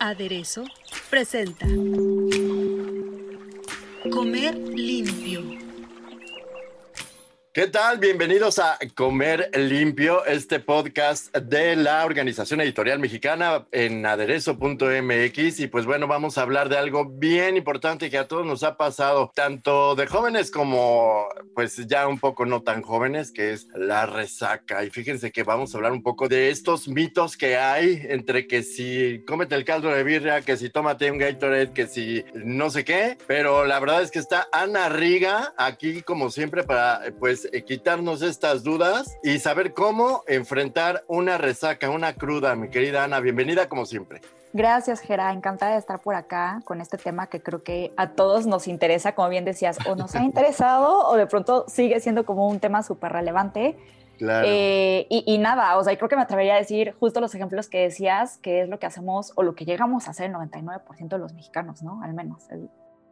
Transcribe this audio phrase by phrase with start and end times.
[0.00, 0.64] Aderezo
[1.08, 1.64] presenta
[4.10, 5.67] Comer limpio.
[7.54, 7.98] ¿Qué tal?
[7.98, 15.58] Bienvenidos a Comer Limpio, este podcast de la Organización Editorial Mexicana en aderezo.mx.
[15.58, 18.76] Y pues bueno, vamos a hablar de algo bien importante que a todos nos ha
[18.76, 24.04] pasado, tanto de jóvenes como pues ya un poco no tan jóvenes, que es la
[24.04, 24.84] resaca.
[24.84, 28.62] Y fíjense que vamos a hablar un poco de estos mitos que hay entre que
[28.62, 32.84] si cómete el caldo de birria, que si tómate un Gatorade, que si no sé
[32.84, 33.16] qué.
[33.26, 38.22] Pero la verdad es que está Ana Riga aquí como siempre para pues eh, quitarnos
[38.22, 42.54] estas dudas y saber cómo enfrentar una resaca, una cruda.
[42.54, 44.20] Mi querida Ana, bienvenida como siempre.
[44.52, 45.32] Gracias, Gera.
[45.32, 49.14] Encantada de estar por acá con este tema que creo que a todos nos interesa,
[49.14, 52.82] como bien decías, o nos ha interesado o de pronto sigue siendo como un tema
[52.82, 53.76] súper relevante.
[54.16, 54.48] Claro.
[54.50, 57.68] Eh, y, y, nada, o sea, creo que me atrevería a decir justo los ejemplos
[57.68, 61.08] que decías, que es lo que hacemos o lo que llegamos a hacer el 99%
[61.08, 62.02] de los mexicanos, ¿no?
[62.02, 62.50] Al menos.
[62.50, 62.68] El,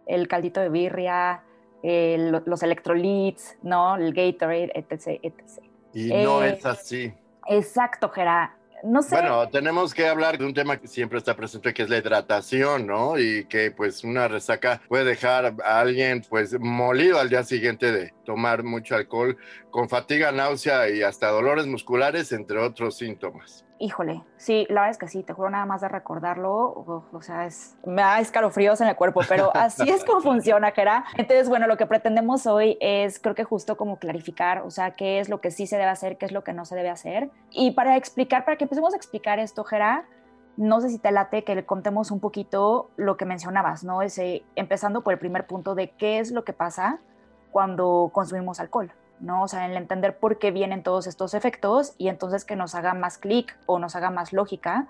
[0.07, 1.43] el caldito de birria,
[1.83, 3.97] el, los electrolits, ¿no?
[3.97, 5.65] El Gatorade, etc, etc.
[5.93, 7.13] Y no eh, es así.
[7.49, 8.57] Exacto, Gera.
[8.83, 9.17] No sé.
[9.17, 12.87] Bueno, tenemos que hablar de un tema que siempre está presente, que es la hidratación,
[12.87, 13.19] ¿no?
[13.19, 18.13] Y que pues una resaca puede dejar a alguien pues molido al día siguiente de
[18.25, 19.37] tomar mucho alcohol,
[19.71, 23.66] con fatiga, náusea y hasta dolores musculares, entre otros síntomas.
[23.79, 27.23] Híjole, sí, la verdad es que sí, te juro nada más de recordarlo, o, o
[27.23, 31.05] sea, es, me da escalofríos en el cuerpo, pero así es como funciona, Jera.
[31.17, 35.21] Entonces, bueno, lo que pretendemos hoy es, creo que justo como clarificar, o sea, qué
[35.21, 37.31] es lo que sí se debe hacer, qué es lo que no se debe hacer.
[37.51, 40.07] Y para explicar, para que empecemos a explicar esto, Jera,
[40.57, 44.01] no sé si te late que le contemos un poquito lo que mencionabas, ¿no?
[44.01, 47.01] Ese, empezando por el primer punto de qué es lo que pasa
[47.51, 48.93] cuando consumimos alcohol.
[49.21, 49.43] ¿No?
[49.43, 52.95] O sea, el entender por qué vienen todos estos efectos y entonces que nos haga
[52.95, 54.87] más clic o nos haga más lógica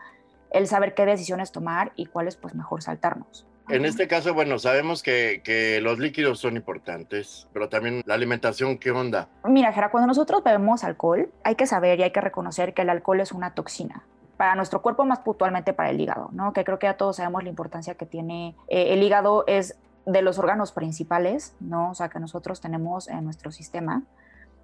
[0.51, 3.47] el saber qué decisiones tomar y cuáles pues mejor saltarnos.
[3.69, 8.79] En este caso, bueno, sabemos que, que, los líquidos son importantes, pero también la alimentación,
[8.79, 9.29] ¿qué onda?
[9.45, 12.91] Mira, Jera, cuando nosotros bebemos alcohol, hay que saber y hay que reconocer que el
[12.91, 14.05] alcohol es una toxina
[14.37, 16.53] para nuestro cuerpo, más puntualmente para el hígado, ¿no?
[16.53, 18.55] Que creo que ya todos sabemos la importancia que tiene.
[18.69, 19.77] Eh, el hígado es
[20.07, 21.91] de los órganos principales, ¿no?
[21.91, 24.05] O sea, que nosotros tenemos en nuestro sistema.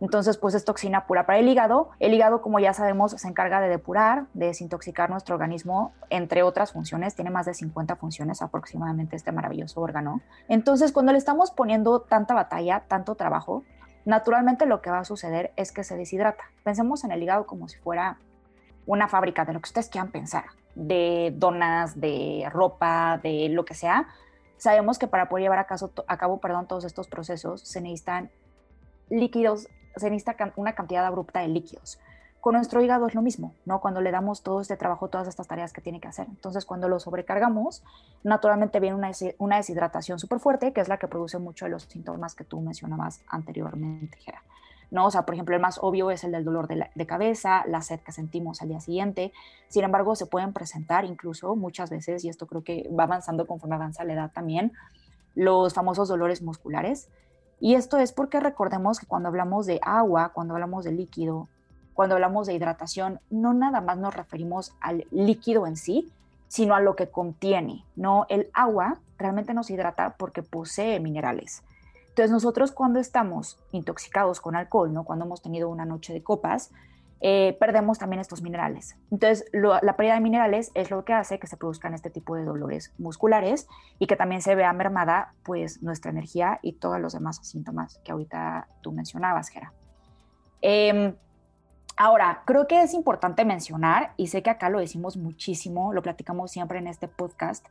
[0.00, 1.90] Entonces, pues es toxina pura para el hígado.
[2.00, 6.72] El hígado, como ya sabemos, se encarga de depurar, de desintoxicar nuestro organismo, entre otras
[6.72, 7.14] funciones.
[7.14, 10.20] Tiene más de 50 funciones aproximadamente este maravilloso órgano.
[10.48, 13.62] Entonces, cuando le estamos poniendo tanta batalla, tanto trabajo,
[14.04, 16.44] naturalmente lo que va a suceder es que se deshidrata.
[16.64, 18.18] Pensemos en el hígado como si fuera
[18.86, 23.74] una fábrica de lo que ustedes quieran pensar, de donas, de ropa, de lo que
[23.74, 24.08] sea.
[24.62, 28.30] Sabemos que para poder llevar a, cabo todos estos procesos se necesitan
[29.10, 31.98] líquidos se necesita una cantidad abrupta de líquidos.
[32.40, 33.80] Con nuestro hígado es lo mismo, ¿no?
[33.80, 36.28] Cuando le damos todo este trabajo, todas estas tareas que tiene que hacer.
[36.28, 37.82] Entonces, cuando lo sobrecargamos,
[38.22, 42.36] naturalmente viene una, deshidratación súper fuerte, que es la que produce mucho de los síntomas
[42.36, 44.44] que tú mencionabas anteriormente, Gera.
[44.92, 45.06] ¿No?
[45.06, 48.00] O sea, por ejemplo, el más obvio es el del dolor de, cabeza, la sed
[48.00, 49.32] que sentimos al día siguiente.
[49.68, 53.74] Sin embargo, se pueden presentar incluso muchas veces, y esto creo que va avanzando conforme
[53.74, 54.72] avanza la edad también,
[55.34, 57.08] los famosos dolores musculares,
[57.58, 61.48] y esto es porque recordemos que cuando hablamos de agua, cuando hablamos de líquido,
[61.94, 66.12] cuando hablamos de hidratación, no nada más nos referimos al líquido en sí,
[66.48, 67.86] sino a lo que contiene.
[67.96, 71.62] No, el agua realmente nos hidrata porque posee minerales.
[72.12, 75.04] Entonces nosotros cuando estamos intoxicados con alcohol, ¿no?
[75.04, 76.70] cuando hemos tenido una noche de copas,
[77.22, 78.96] eh, perdemos también estos minerales.
[79.10, 82.44] Entonces, la pérdida de minerales es lo que hace que se produzcan este tipo de
[82.44, 83.66] dolores musculares
[83.98, 88.12] y que también se vea mermada pues nuestra energía y todos los demás síntomas que
[88.12, 89.72] ahorita tú mencionabas, Gera.
[90.60, 91.14] Eh,
[91.96, 96.50] ahora, creo que es importante mencionar, y sé que acá lo decimos muchísimo, lo platicamos
[96.50, 97.66] siempre en este podcast,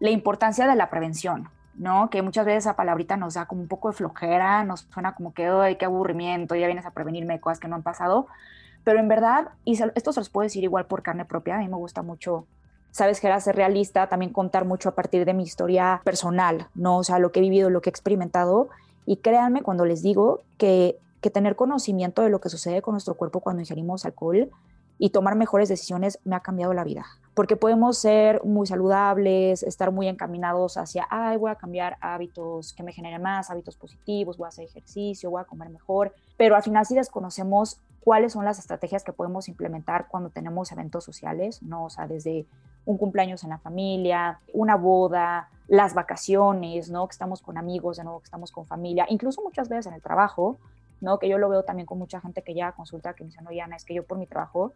[0.00, 2.10] la importancia de la prevención, ¿no?
[2.10, 5.34] Que muchas veces esa palabrita nos da como un poco de flojera, nos suena como
[5.34, 8.26] que, ay, qué aburrimiento, ya vienes a prevenirme cosas que no han pasado,
[8.84, 11.68] pero en verdad, y esto se los puedo decir igual por carne propia, a mí
[11.68, 12.46] me gusta mucho,
[12.90, 16.98] sabes que era ser realista, también contar mucho a partir de mi historia personal, ¿no?
[16.98, 18.68] O sea, lo que he vivido, lo que he experimentado.
[19.06, 23.14] Y créanme cuando les digo que que tener conocimiento de lo que sucede con nuestro
[23.14, 24.50] cuerpo cuando ingerimos alcohol
[24.98, 27.06] y tomar mejores decisiones me ha cambiado la vida.
[27.34, 32.84] Porque podemos ser muy saludables, estar muy encaminados hacia, ay, voy a cambiar hábitos que
[32.84, 36.14] me generen más, hábitos positivos, voy a hacer ejercicio, voy a comer mejor.
[36.36, 41.02] Pero al final si desconocemos cuáles son las estrategias que podemos implementar cuando tenemos eventos
[41.02, 41.86] sociales, ¿no?
[41.86, 42.46] O sea, desde
[42.84, 47.08] un cumpleaños en la familia, una boda, las vacaciones, ¿no?
[47.08, 50.02] Que estamos con amigos, de nuevo que estamos con familia, incluso muchas veces en el
[50.02, 50.58] trabajo,
[51.00, 51.18] ¿no?
[51.18, 53.50] Que yo lo veo también con mucha gente que ya consulta, que me dice, no,
[53.50, 54.72] Ana, es que yo por mi trabajo,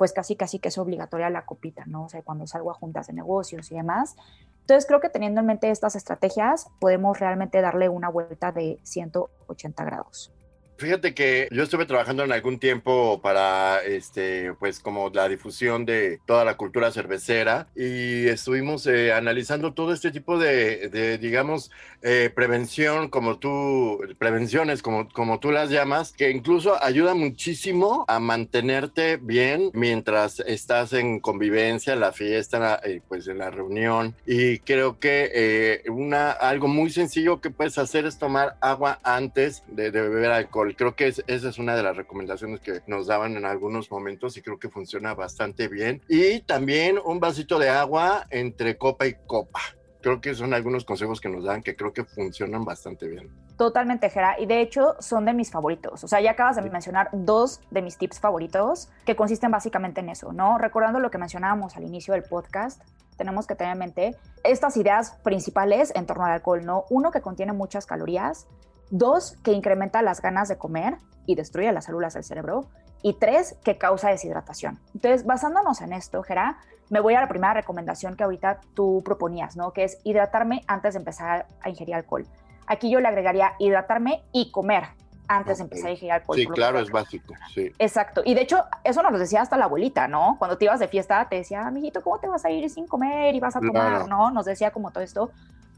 [0.00, 2.04] pues casi, casi que es obligatoria la copita, ¿no?
[2.04, 4.16] O sea, cuando salgo a juntas de negocios y demás.
[4.62, 9.84] Entonces, creo que teniendo en mente estas estrategias, podemos realmente darle una vuelta de 180
[9.84, 10.32] grados.
[10.80, 16.20] Fíjate que yo estuve trabajando en algún tiempo para, este, pues como la difusión de
[16.24, 23.10] toda la cultura cervecera y estuvimos eh, analizando todo este tipo de, digamos, eh, prevención,
[23.10, 29.70] como tú, prevenciones, como, como tú las llamas, que incluso ayuda muchísimo a mantenerte bien
[29.74, 34.14] mientras estás en convivencia, en la fiesta, eh, pues en la reunión.
[34.24, 39.90] Y creo que una, algo muy sencillo que puedes hacer es tomar agua antes de
[39.90, 43.90] beber alcohol creo que esa es una de las recomendaciones que nos daban en algunos
[43.90, 46.02] momentos y creo que funciona bastante bien.
[46.08, 49.60] Y también un vasito de agua entre copa y copa.
[50.00, 53.30] Creo que son algunos consejos que nos dan que creo que funcionan bastante bien.
[53.58, 54.40] Totalmente, Jera.
[54.40, 56.02] Y de hecho son de mis favoritos.
[56.02, 60.08] O sea, ya acabas de mencionar dos de mis tips favoritos que consisten básicamente en
[60.08, 60.56] eso, ¿no?
[60.56, 62.80] Recordando lo que mencionábamos al inicio del podcast,
[63.18, 66.86] tenemos que tener en mente estas ideas principales en torno al alcohol, ¿no?
[66.88, 68.46] Uno que contiene muchas calorías,
[68.90, 70.96] Dos, que incrementa las ganas de comer
[71.26, 72.66] y destruye las células del cerebro.
[73.02, 74.78] Y tres, que causa deshidratación.
[74.94, 76.58] Entonces, basándonos en esto, Gera,
[76.90, 79.72] me voy a la primera recomendación que ahorita tú proponías, ¿no?
[79.72, 82.26] Que es hidratarme antes de empezar a ingerir alcohol.
[82.66, 84.84] Aquí yo le agregaría hidratarme y comer
[85.28, 86.36] antes de empezar a ingerir alcohol.
[86.36, 87.70] Sí, claro, es básico, sí.
[87.78, 88.22] Exacto.
[88.24, 90.36] Y de hecho, eso nos lo decía hasta la abuelita, ¿no?
[90.38, 93.34] Cuando te ibas de fiesta, te decía, amiguito, ¿cómo te vas a ir sin comer
[93.34, 94.30] y vas a tomar, no?
[94.32, 95.30] Nos decía como todo esto.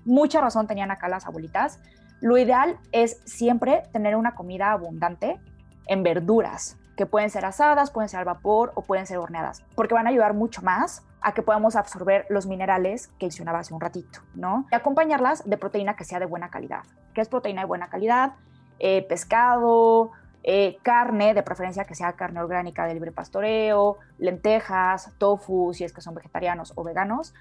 [0.06, 1.78] Mucha razón tenían acá las abuelitas.
[2.22, 5.40] Lo ideal es siempre tener una comida abundante
[5.88, 9.94] en verduras, que pueden ser asadas, pueden ser al vapor o pueden ser horneadas, porque
[9.94, 13.80] van a ayudar mucho más a que podamos absorber los minerales que mencionaba hace un
[13.80, 14.66] ratito, ¿no?
[14.70, 16.84] Y acompañarlas de proteína que sea de buena calidad.
[17.12, 18.34] ¿Qué es proteína de buena calidad?
[18.78, 20.12] Eh, pescado,
[20.44, 25.92] eh, carne, de preferencia que sea carne orgánica de libre pastoreo, lentejas, tofu, si es
[25.92, 27.34] que son vegetarianos o veganos.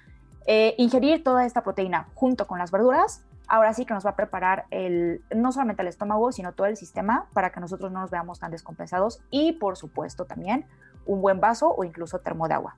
[0.44, 4.16] Eh, ingerir toda esta proteína junto con las verduras ahora sí que nos va a
[4.16, 8.10] preparar el, no solamente el estómago, sino todo el sistema para que nosotros no nos
[8.10, 10.66] veamos tan descompensados y por supuesto también
[11.06, 12.76] un buen vaso o incluso termo de agua.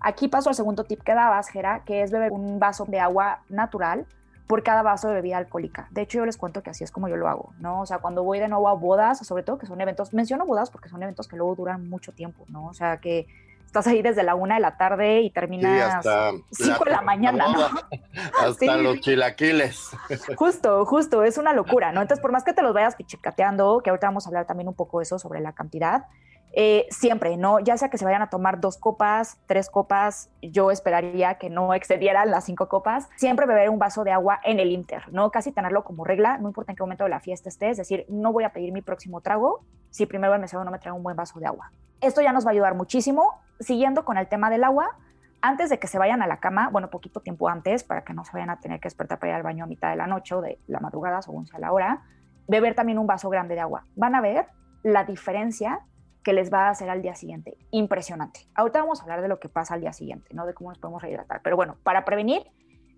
[0.00, 3.40] Aquí paso al segundo tip que dabas, Jera, que es beber un vaso de agua
[3.48, 4.06] natural
[4.46, 5.88] por cada vaso de bebida alcohólica.
[5.90, 7.82] De hecho, yo les cuento que así es como yo lo hago, ¿no?
[7.82, 10.70] O sea, cuando voy de nuevo a bodas, sobre todo que son eventos, menciono bodas
[10.70, 12.66] porque son eventos que luego duran mucho tiempo, ¿no?
[12.66, 13.26] O sea, que
[13.68, 17.48] estás ahí desde la una de la tarde y terminas hasta cinco de la mañana,
[17.48, 17.68] ¿no?
[18.40, 19.90] Hasta los chilaquiles.
[20.36, 22.00] Justo, justo, es una locura, ¿no?
[22.00, 24.74] Entonces, por más que te los vayas pichicateando, que ahorita vamos a hablar también un
[24.74, 26.06] poco de eso sobre la cantidad,
[26.52, 27.60] eh, siempre, ¿no?
[27.60, 31.74] Ya sea que se vayan a tomar dos copas, tres copas, yo esperaría que no
[31.74, 35.30] excedieran las cinco copas, siempre beber un vaso de agua en el inter, ¿no?
[35.30, 38.06] Casi tenerlo como regla, no importa en qué momento de la fiesta estés, es decir,
[38.08, 41.02] no voy a pedir mi próximo trago si primero el mesero no me trae un
[41.02, 41.70] buen vaso de agua.
[42.00, 43.40] Esto ya nos va a ayudar muchísimo.
[43.60, 44.96] Siguiendo con el tema del agua,
[45.40, 48.24] antes de que se vayan a la cama, bueno, poquito tiempo antes, para que no
[48.24, 50.34] se vayan a tener que despertar para ir al baño a mitad de la noche
[50.34, 52.02] o de la madrugada, según sea la hora,
[52.46, 53.84] beber también un vaso grande de agua.
[53.96, 54.46] Van a ver
[54.82, 55.80] la diferencia
[56.28, 57.56] que les va a hacer al día siguiente.
[57.70, 58.40] Impresionante.
[58.54, 60.44] Ahorita vamos a hablar de lo que pasa al día siguiente, ¿no?
[60.44, 61.40] De cómo nos podemos rehidratar.
[61.40, 62.42] Pero bueno, para prevenir,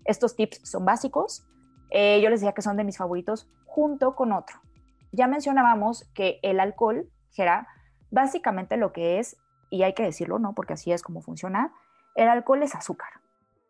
[0.03, 1.47] estos tips son básicos.
[1.91, 4.59] Eh, yo les decía que son de mis favoritos junto con otro.
[5.13, 7.69] Ya mencionábamos que el alcohol, Gera,
[8.09, 9.37] básicamente lo que es,
[9.69, 10.53] y hay que decirlo, ¿no?
[10.53, 11.71] Porque así es como funciona,
[12.15, 13.11] el alcohol es azúcar.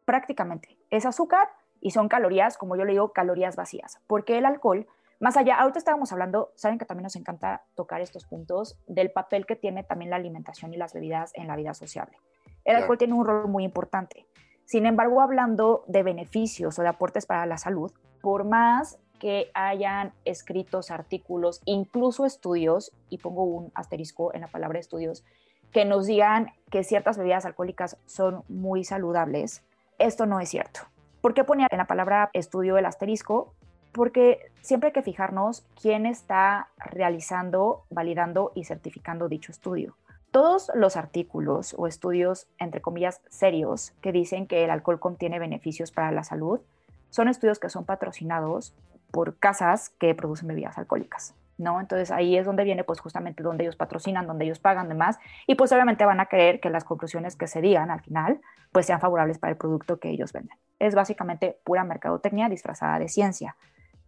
[0.06, 1.50] Prácticamente es azúcar
[1.82, 4.00] y son calorías, como yo le digo, calorías vacías.
[4.08, 4.88] Porque el alcohol
[5.22, 9.46] más allá, ahorita estábamos hablando, saben que también nos encanta tocar estos puntos del papel
[9.46, 12.18] que tiene también la alimentación y las bebidas en la vida sociable.
[12.66, 14.26] El alcohol tiene un rol muy importante.
[14.66, 20.12] Sin embargo, hablando de beneficios o de aportes para la salud, por más que hayan
[20.26, 25.24] escritos artículos, incluso estudios, y pongo un asterisco en la palabra estudios,
[25.72, 29.64] que nos digan que ciertas bebidas alcohólicas son muy saludables,
[30.00, 30.82] esto no es cierto.
[31.22, 33.54] ¿Por qué ponía en la palabra estudio el asterisco?
[33.92, 39.96] Porque siempre hay que fijarnos quién está realizando, validando y certificando dicho estudio.
[40.32, 45.92] Todos los artículos o estudios, entre comillas, serios, que dicen que el alcohol contiene beneficios
[45.92, 46.62] para la salud,
[47.10, 48.74] son estudios que son patrocinados
[49.12, 51.36] por casas que producen bebidas alcohólicas.
[51.62, 51.80] ¿no?
[51.80, 55.56] Entonces ahí es donde viene pues justamente donde ellos patrocinan, donde ellos pagan demás y
[55.56, 59.00] pues obviamente van a querer que las conclusiones que se digan al final pues sean
[59.00, 60.58] favorables para el producto que ellos venden.
[60.80, 63.56] Es básicamente pura mercadotecnia disfrazada de ciencia.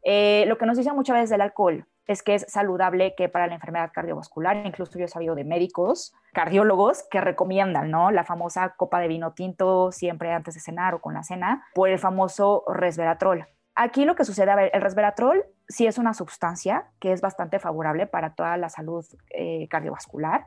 [0.03, 3.47] Eh, lo que nos dicen muchas veces del alcohol es que es saludable que para
[3.47, 8.11] la enfermedad cardiovascular, incluso yo he sabido de médicos, cardiólogos que recomiendan, ¿no?
[8.11, 11.89] La famosa copa de vino tinto siempre antes de cenar o con la cena por
[11.89, 13.47] el famoso resveratrol.
[13.75, 17.57] Aquí lo que sucede, a ver, el resveratrol sí es una sustancia que es bastante
[17.59, 20.45] favorable para toda la salud eh, cardiovascular,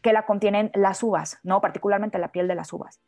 [0.00, 1.60] que la contienen las uvas, ¿no?
[1.60, 3.00] Particularmente la piel de las uvas.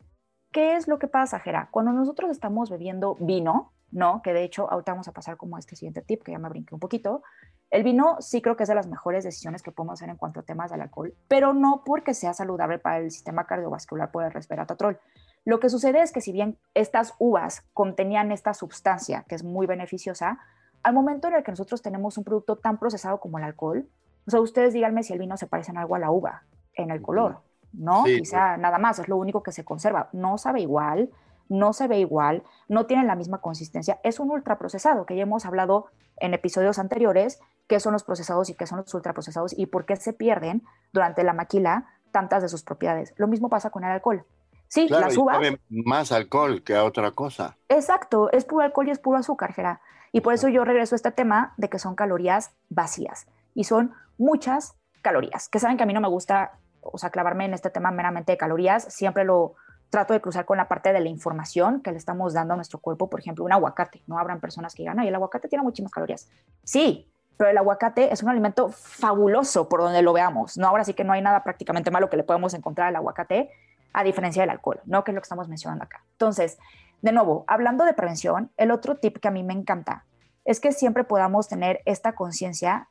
[0.53, 1.69] ¿Qué es lo que pasa, Jera?
[1.71, 4.23] Cuando nosotros estamos bebiendo vino, ¿no?
[4.23, 6.49] Que de hecho, ahorita vamos a pasar como a este siguiente tip, que ya me
[6.49, 7.23] brinqué un poquito.
[7.71, 10.41] El vino sí creo que es de las mejores decisiones que podemos hacer en cuanto
[10.41, 14.33] a temas del alcohol, pero no porque sea saludable para el sistema cardiovascular por el
[14.33, 14.99] resveratrol.
[15.45, 19.67] Lo que sucede es que si bien estas uvas contenían esta sustancia que es muy
[19.67, 20.39] beneficiosa,
[20.83, 23.89] al momento en el que nosotros tenemos un producto tan procesado como el alcohol,
[24.27, 26.43] o sea, ustedes díganme si el vino se parece en algo a la uva,
[26.75, 27.41] en el color,
[27.73, 28.05] ¿no?
[28.05, 30.09] Quizá nada más, es lo único que se conserva.
[30.13, 31.11] No sabe igual,
[31.49, 34.01] no se ve igual, no tiene la misma consistencia.
[34.03, 35.87] Es un ultraprocesado, que ya hemos hablado
[36.19, 39.97] en episodios anteriores, qué son los procesados y qué son los ultraprocesados y por qué
[39.97, 40.63] se pierden
[40.93, 43.13] durante la maquila tantas de sus propiedades.
[43.17, 44.25] Lo mismo pasa con el alcohol.
[44.69, 45.39] Sí, las uvas.
[45.69, 47.57] más alcohol que a otra cosa.
[47.69, 49.81] Exacto, es puro alcohol y es puro azúcar, Gera.
[50.13, 53.27] Y por eso yo regreso a este tema de que son calorías vacías.
[53.55, 55.49] Y son muchas calorías.
[55.49, 58.33] Que saben que a mí no me gusta, o sea, clavarme en este tema meramente
[58.33, 58.85] de calorías.
[58.93, 59.55] Siempre lo,
[59.91, 62.79] trato de cruzar con la parte de la información que le estamos dando a nuestro
[62.79, 64.03] cuerpo, por ejemplo, un aguacate.
[64.07, 66.29] No habrán personas que digan, ay, el aguacate tiene muchísimas calorías.
[66.65, 70.57] Sí, pero el aguacate es un alimento fabuloso por donde lo veamos.
[70.57, 73.51] No, ahora sí que no hay nada prácticamente malo que le podemos encontrar al aguacate,
[73.93, 75.05] a diferencia del alcohol, ¿no?
[75.05, 76.03] Que es lo que estamos mencionando acá.
[76.13, 76.59] Entonces,
[77.03, 80.05] de nuevo, hablando de prevención, el otro tip que a mí me encanta
[80.45, 82.89] es que siempre podamos tener esta conciencia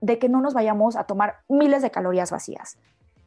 [0.00, 2.78] de que no nos vayamos a tomar miles de calorías vacías.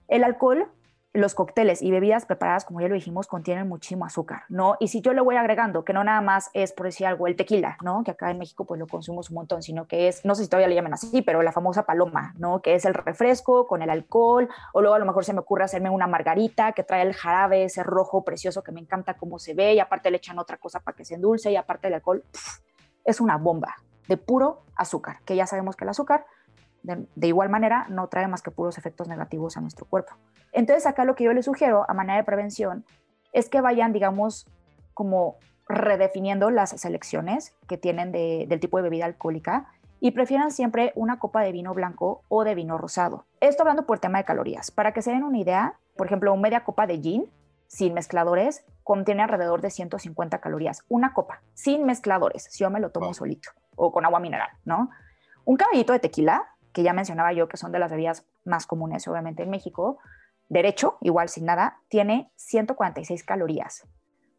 [0.07, 0.69] El alcohol
[1.13, 4.77] los cócteles y bebidas preparadas, como ya lo dijimos, contienen muchísimo azúcar, ¿no?
[4.79, 7.35] Y si yo le voy agregando, que no nada más es, por decir algo, el
[7.35, 8.03] tequila, ¿no?
[8.05, 10.49] Que acá en México pues lo consumimos un montón, sino que es, no sé si
[10.49, 12.61] todavía le llaman así, pero la famosa paloma, ¿no?
[12.61, 15.65] Que es el refresco con el alcohol, o luego a lo mejor se me ocurre
[15.65, 19.53] hacerme una margarita que trae el jarabe, ese rojo precioso que me encanta cómo se
[19.53, 22.23] ve, y aparte le echan otra cosa para que se endulce, y aparte el alcohol,
[23.03, 23.75] es una bomba
[24.07, 26.25] de puro azúcar, que ya sabemos que el azúcar
[26.83, 30.13] de, igual manera no trae más que puros efectos negativos a nuestro cuerpo.
[30.51, 32.85] Entonces acá lo que yo les sugiero a manera de prevención
[33.33, 34.47] es que vayan, digamos,
[34.93, 39.67] como redefiniendo las selecciones que tienen del tipo de bebida alcohólica
[39.99, 43.25] y prefieran siempre una copa de vino blanco o de vino rosado.
[43.39, 44.71] Esto hablando por tema de calorías.
[44.71, 47.29] Para que se den una idea, por ejemplo, una media copa de gin
[47.67, 50.83] sin mezcladores contiene alrededor de 150 calorías.
[50.89, 54.89] Una copa sin mezcladores, si yo me lo tomo solito o con agua mineral, ¿no?
[55.45, 59.07] Un caballito de tequila que ya mencionaba yo que son de las bebidas más comunes
[59.07, 59.99] obviamente en México,
[60.49, 63.87] derecho, igual sin nada, tiene 146 calorías.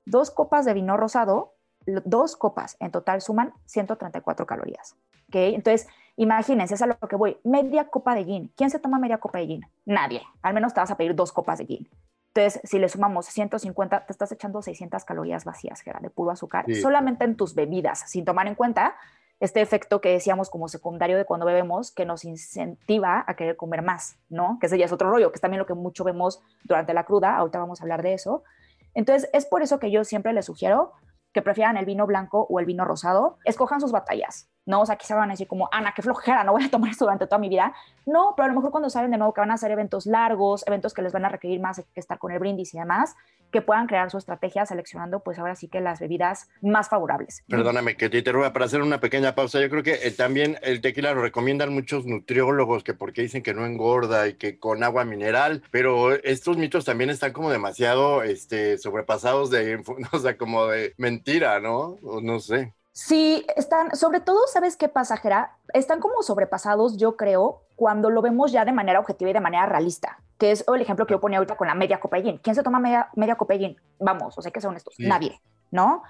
[0.05, 1.55] Dos copas de vino rosado,
[1.87, 4.97] dos copas en total suman 134 calorías.
[5.29, 5.55] ¿okay?
[5.55, 8.53] Entonces, imagínense, es a lo que voy, media copa de gin.
[8.57, 9.63] ¿Quién se toma media copa de gin?
[9.85, 10.23] Nadie.
[10.43, 11.89] Al menos te vas a pedir dos copas de gin.
[12.35, 16.31] Entonces, si le sumamos 150, te estás echando 600 calorías vacías, que era de puro
[16.31, 18.97] azúcar, solamente en tus bebidas, sin tomar en cuenta
[19.43, 23.83] este efecto que decíamos como secundario de cuando bebemos, que nos incentiva a querer comer
[23.83, 24.59] más, ¿no?
[24.61, 27.03] Que ese ya es otro rollo, que es también lo que mucho vemos durante la
[27.03, 28.45] cruda, ahorita vamos a hablar de eso.
[28.95, 30.93] Entonces, es por eso que yo siempre les sugiero
[31.33, 34.83] que prefieran el vino blanco o el vino rosado, escojan sus batallas, ¿no?
[34.83, 37.05] O sea, quizá van a decir como, Ana, qué flojera, no voy a tomar esto
[37.05, 37.75] durante toda mi vida.
[38.07, 40.65] No, pero a lo mejor cuando saben de nuevo que van a hacer eventos largos,
[40.67, 43.15] eventos que les van a requerir más que estar con el brindis y demás,
[43.53, 47.45] que puedan crear su estrategia seleccionando, pues ahora sí que las bebidas más favorables.
[47.49, 49.61] Perdóname que te interrumpa para hacer una pequeña pausa.
[49.61, 53.55] Yo creo que eh, también el tequila lo recomiendan muchos nutriólogos que porque dicen que
[53.55, 58.79] no engorda y que con agua mineral, pero estos mitos también están como demasiado este,
[58.79, 61.99] sobrepasados de, o sea, como de mentira, ¿no?
[62.23, 62.73] No sé.
[62.93, 65.57] Sí, están, sobre todo, ¿sabes qué pasajera?
[65.73, 69.65] Están como sobrepasados, yo creo, cuando lo vemos ya de manera objetiva y de manera
[69.65, 72.39] realista, que es el ejemplo que yo ponía ahorita con la media copa de gin.
[72.39, 73.77] ¿Quién se toma media, media copa de gin?
[73.99, 76.03] Vamos, o sea, que son estos, nadie, ¿no?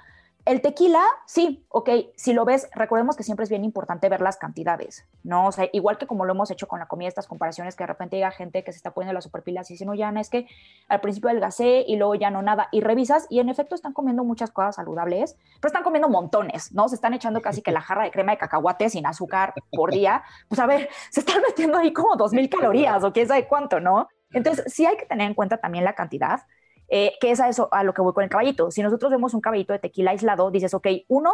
[0.44, 4.38] El tequila, sí, ok, si lo ves, recordemos que siempre es bien importante ver las
[4.38, 5.46] cantidades, ¿no?
[5.46, 7.86] O sea, igual que como lo hemos hecho con la comida, estas comparaciones que de
[7.86, 10.30] repente llega gente que se está poniendo las superpilas y dice, no, ya no, es
[10.30, 10.48] que
[10.88, 14.24] al principio adelgacé y luego ya no nada, y revisas y en efecto están comiendo
[14.24, 16.88] muchas cosas saludables, pero están comiendo montones, ¿no?
[16.88, 20.24] Se están echando casi que la jarra de crema de cacahuate sin azúcar por día,
[20.48, 23.78] pues a ver, se están metiendo ahí como dos mil calorías o quién sabe cuánto,
[23.78, 24.08] ¿no?
[24.32, 26.40] Entonces, sí hay que tener en cuenta también la cantidad
[26.94, 28.70] eh, que es a eso a lo que voy con el caballito.
[28.70, 31.32] Si nosotros vemos un caballito de tequila aislado, dices, ok, uno,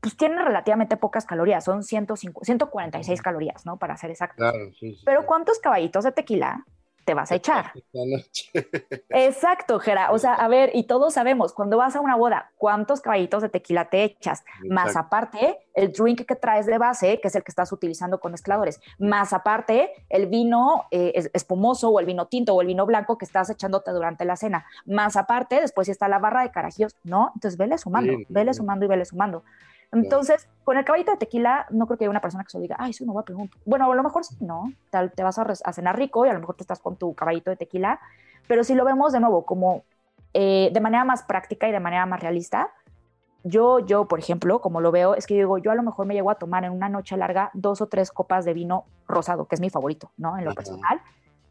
[0.00, 3.78] pues tiene relativamente pocas calorías, son 105, 146 calorías, ¿no?
[3.78, 4.38] Para ser exacto.
[4.38, 5.24] Claro, sí, sí, Pero.
[5.24, 6.64] ¿cuántos caballitos de tequila
[7.08, 7.72] te vas a echar?
[9.08, 10.12] Exacto, Gera.
[10.12, 13.48] O sea, a ver, y todos sabemos, cuando vas a una boda, ¿cuántos caballitos de
[13.48, 14.44] tequila te echas?
[14.68, 18.32] Más aparte, el drink que traes de base, que es el que estás utilizando con
[18.32, 18.78] mezcladores.
[18.98, 23.16] Más aparte, el vino eh, es- espumoso o el vino tinto o el vino blanco
[23.16, 24.66] que estás echándote durante la cena.
[24.84, 27.32] Más aparte, después está la barra de carajillos, ¿no?
[27.34, 28.58] Entonces, vele sumando, Sí, vele sí.
[28.58, 29.44] sumando y vele sumando.
[29.92, 32.76] Entonces, con el caballito de tequila, no creo que haya una persona que se diga,
[32.78, 33.58] ay, eso no va a preguntar.
[33.64, 36.34] Bueno, a lo mejor sí, no, tal, te vas a, a cenar rico y a
[36.34, 37.98] lo mejor te estás con tu caballito de tequila,
[38.46, 39.84] pero si lo vemos de nuevo como
[40.34, 42.70] eh, de manera más práctica y de manera más realista,
[43.44, 46.14] yo, yo, por ejemplo, como lo veo, es que digo, yo a lo mejor me
[46.14, 49.54] llego a tomar en una noche larga dos o tres copas de vino rosado, que
[49.54, 50.36] es mi favorito, ¿no?
[50.36, 50.56] En lo Ajá.
[50.56, 51.00] personal.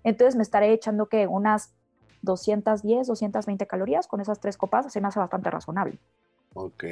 [0.04, 1.74] Entonces me estaré echando que unas
[2.22, 6.00] 210, 220 calorías con esas tres copas, se me hace bastante razonable.
[6.60, 6.84] Ok.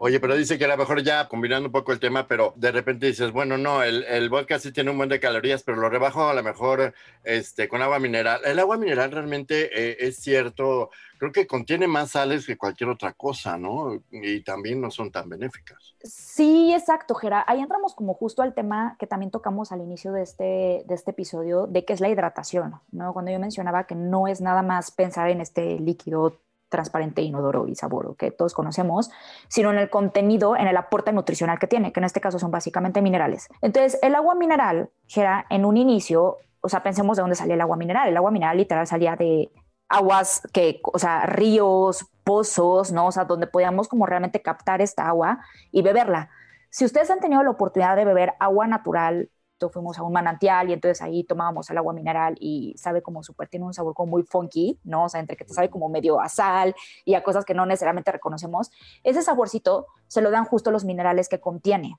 [0.00, 2.70] Oye, pero dice que a lo mejor ya combinando un poco el tema, pero de
[2.70, 5.90] repente dices, bueno, no, el, el vodka sí tiene un buen de calorías, pero lo
[5.90, 6.94] rebajo a lo mejor
[7.24, 8.40] este, con agua mineral.
[8.44, 13.12] El agua mineral realmente eh, es cierto, creo que contiene más sales que cualquier otra
[13.12, 14.00] cosa, ¿no?
[14.12, 15.96] Y también no son tan benéficas.
[16.04, 17.44] Sí, exacto, Gera.
[17.48, 21.10] Ahí entramos como justo al tema que también tocamos al inicio de este, de este
[21.10, 23.12] episodio, de qué es la hidratación, ¿no?
[23.12, 27.74] Cuando yo mencionaba que no es nada más pensar en este líquido transparente, inodoro y
[27.74, 29.10] sabor que todos conocemos,
[29.48, 32.50] sino en el contenido, en el aporte nutricional que tiene, que en este caso son
[32.50, 33.48] básicamente minerales.
[33.62, 37.60] Entonces, el agua mineral, Gera, en un inicio, o sea, pensemos de dónde salía el
[37.60, 38.08] agua mineral.
[38.08, 39.50] El agua mineral literal salía de
[39.88, 43.06] aguas que, o sea, ríos, pozos, ¿no?
[43.06, 45.40] O sea, donde podíamos como realmente captar esta agua
[45.72, 46.30] y beberla.
[46.70, 49.30] Si ustedes han tenido la oportunidad de beber agua natural,
[49.68, 53.48] fuimos a un manantial y entonces ahí tomábamos el agua mineral y sabe como súper,
[53.48, 55.04] tiene un sabor como muy funky, ¿no?
[55.04, 56.74] O sea, entre que te sabe como medio a sal
[57.04, 58.70] y a cosas que no necesariamente reconocemos.
[59.02, 61.96] Ese saborcito se lo dan justo los minerales que contiene.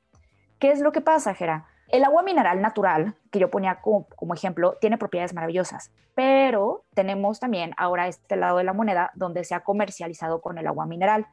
[0.59, 1.67] ¿Qué es lo que pasa, Jera?
[1.89, 7.39] El agua mineral natural, que yo ponía como, como ejemplo, tiene propiedades maravillosas, pero tenemos
[7.39, 11.25] también ahora este lado de la moneda donde se ha comercializado con el agua mineral.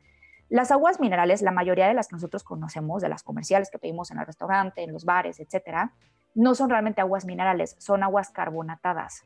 [0.48, 4.10] Las aguas minerales, la mayoría de las que nosotros conocemos, de las comerciales que pedimos
[4.12, 5.92] en el restaurante, en los bares, etcétera,
[6.36, 9.24] no son realmente aguas minerales, son aguas carbonatadas,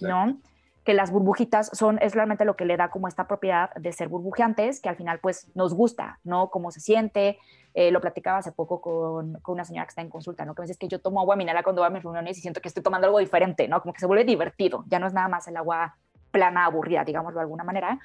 [0.00, 0.38] ¿no?
[0.84, 4.08] Que las burbujitas son, es realmente lo que le da como esta propiedad de ser
[4.08, 6.50] burbujeantes, que al final pues nos gusta, ¿no?
[6.50, 7.38] Cómo se siente.
[7.74, 10.54] Eh, lo platicaba hace poco con, con una señora que está en consulta, ¿no?
[10.54, 12.40] Que me dice "Es que yo tomo agua mineral cuando voy a mis reuniones y
[12.40, 13.80] siento que estoy tomando algo diferente, ¿no?
[13.80, 15.96] Como que se vuelve divertido, ya no es nada más el agua
[16.30, 17.98] plana, aburrida, digámoslo de alguna manera,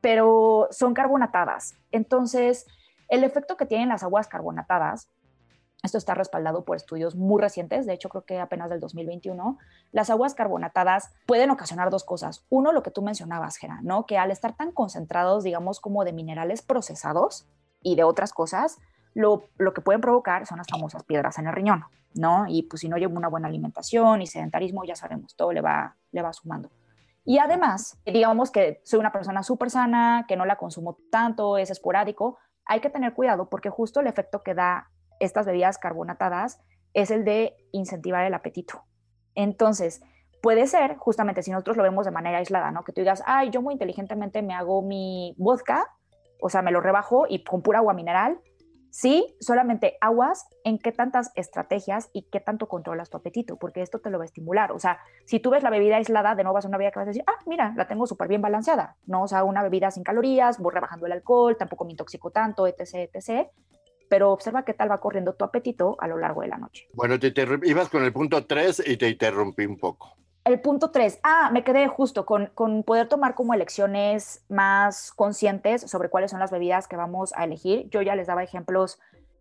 [0.00, 1.74] pero son carbonatadas.
[1.90, 2.66] Entonces,
[3.08, 5.08] el efecto que tienen las aguas carbonatadas,
[5.86, 9.58] esto está respaldado por estudios muy recientes, de hecho creo que apenas del 2021,
[9.92, 12.44] las aguas carbonatadas pueden ocasionar dos cosas.
[12.50, 14.04] Uno, lo que tú mencionabas, Gera, ¿no?
[14.04, 17.48] Que al estar tan concentrados, digamos, como de minerales procesados
[17.82, 18.78] y de otras cosas,
[19.14, 22.44] lo, lo que pueden provocar son las famosas piedras en el riñón, ¿no?
[22.48, 25.96] Y pues si no llevo una buena alimentación y sedentarismo, ya sabemos, todo le va,
[26.12, 26.70] le va sumando.
[27.24, 31.70] Y además, digamos que soy una persona súper sana, que no la consumo tanto, es
[31.70, 34.90] esporádico, hay que tener cuidado porque justo el efecto que da
[35.20, 36.60] estas bebidas carbonatadas
[36.94, 38.84] es el de incentivar el apetito.
[39.34, 40.02] Entonces,
[40.42, 42.84] puede ser, justamente si nosotros lo vemos de manera aislada, ¿no?
[42.84, 45.86] Que tú digas, ay, yo muy inteligentemente me hago mi vodka,
[46.40, 48.40] o sea, me lo rebajo y con pura agua mineral.
[48.90, 53.98] Sí, solamente aguas en qué tantas estrategias y qué tanto controlas tu apetito, porque esto
[53.98, 54.72] te lo va a estimular.
[54.72, 57.00] O sea, si tú ves la bebida aislada, de nuevo vas a una bebida que
[57.00, 59.24] vas a decir, ah, mira, la tengo súper bien balanceada, ¿no?
[59.24, 63.10] O sea, una bebida sin calorías, voy rebajando el alcohol, tampoco me intoxico tanto, etc.,
[63.12, 63.50] etc
[64.08, 66.88] pero observa qué tal va corriendo tu apetito a lo largo de la noche.
[66.94, 67.32] Bueno, te
[67.64, 70.16] ibas con el punto 3 y te interrumpí un poco.
[70.44, 75.82] El punto 3, ah, me quedé justo con, con, poder tomar como elecciones más conscientes
[75.90, 77.88] sobre cuáles son las bebidas que vamos a elegir.
[77.90, 79.00] Yo ya les daba ejemplos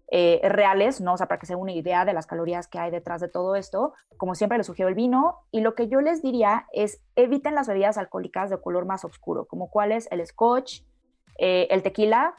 [0.10, 1.14] eh, reales, ¿no?
[1.14, 3.56] O sea, para que se una idea de las calorías que hay detrás de todo
[3.56, 3.94] esto.
[4.18, 5.42] Como siempre, les sugiero el vino.
[5.52, 9.46] Y lo que yo les diría es eviten las bebidas alcohólicas de color más oscuro,
[9.46, 10.82] como cuál es el scotch,
[11.40, 12.36] eh, el tequila,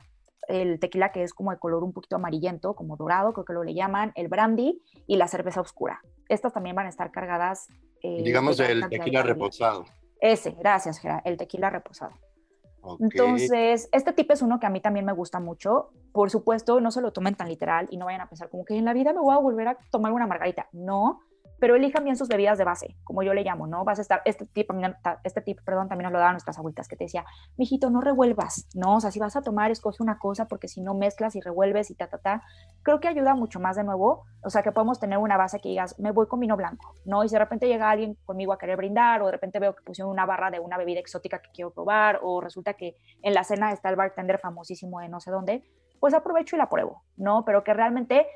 [0.48, 3.64] el tequila que es como de color un poquito amarillento, como dorado, creo que lo
[3.64, 6.00] le llaman, el brandy y la cerveza oscura.
[6.28, 7.68] Estas también van a estar cargadas.
[8.02, 9.84] Eh, Digamos el tequila reposado.
[10.20, 12.12] Ese, gracias, Gera, el tequila reposado.
[12.80, 13.06] Okay.
[13.10, 15.90] Entonces, este tip es uno que a mí también me gusta mucho.
[16.12, 18.76] Por supuesto, no se lo tomen tan literal y no vayan a pensar como que
[18.76, 20.68] en la vida me voy a volver a tomar una margarita.
[20.72, 21.20] No,
[21.58, 23.84] pero elijan bien sus bebidas de base, como yo le llamo, ¿no?
[23.84, 24.70] Vas a estar, este tip,
[25.24, 27.24] este tip, perdón, también nos lo daban nuestras abuelitas, que te decía,
[27.56, 28.96] mijito, no revuelvas, ¿no?
[28.96, 31.90] O sea, si vas a tomar, escoge una cosa, porque si no mezclas y revuelves
[31.90, 32.42] y ta, ta, ta,
[32.82, 35.68] creo que ayuda mucho más de nuevo, o sea, que podemos tener una base que
[35.68, 37.24] digas, me voy con vino blanco, ¿no?
[37.24, 39.82] Y si de repente llega alguien conmigo a querer brindar, o de repente veo que
[39.82, 43.44] pusieron una barra de una bebida exótica que quiero probar, o resulta que en la
[43.44, 45.64] cena está el bartender famosísimo de no sé dónde,
[46.00, 47.44] pues aprovecho y la pruebo, ¿no?
[47.44, 48.26] Pero que realmente